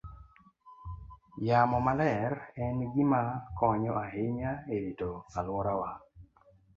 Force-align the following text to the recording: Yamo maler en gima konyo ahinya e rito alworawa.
Yamo 1.47 1.77
maler 1.87 2.33
en 2.65 2.75
gima 2.93 3.21
konyo 3.59 3.91
ahinya 4.05 4.51
e 4.73 4.75
rito 4.83 5.11
alworawa. 5.39 5.91